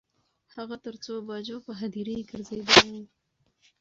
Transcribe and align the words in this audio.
هغه 0.55 0.75
تر 0.85 0.95
څو 1.03 1.13
بجو 1.27 1.57
په 1.65 1.71
هدیرې 1.79 2.17
ګرځیدلی 2.31 2.89
و. 3.03 3.05